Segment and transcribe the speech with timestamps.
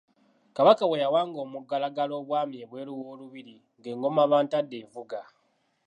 [0.55, 5.21] Kabaka bwe yawanga omugalagala obwami ebweru w’olubiri ng’engoma Bantadde evuga.